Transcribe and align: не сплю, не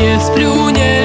не 0.00 0.20
сплю, 0.20 0.70
не 0.70 0.97